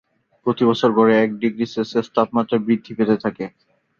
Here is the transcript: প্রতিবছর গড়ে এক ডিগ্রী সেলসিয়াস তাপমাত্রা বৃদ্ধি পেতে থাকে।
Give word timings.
প্রতিবছর 0.45 0.89
গড়ে 0.97 1.13
এক 1.17 1.29
ডিগ্রী 1.41 1.65
সেলসিয়াস 1.67 2.07
তাপমাত্রা 2.15 2.57
বৃদ্ধি 2.65 2.91
পেতে 2.97 3.15
থাকে। 3.23 3.45